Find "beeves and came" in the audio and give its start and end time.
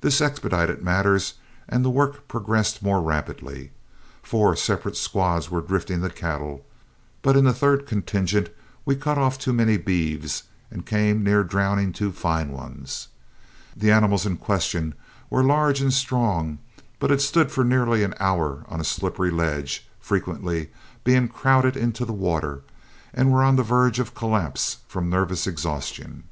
9.76-11.24